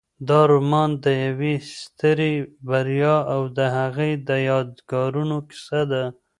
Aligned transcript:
دا 0.29 0.39
رومان 0.51 0.89
د 1.03 1.05
یوې 1.25 1.53
سترې 1.79 2.33
بریا 2.67 3.15
او 3.33 3.41
د 3.57 3.59
هغې 3.77 4.11
د 4.27 4.29
یادګارونو 4.49 5.37
کیسه 5.49 5.81
ده. 5.91 6.03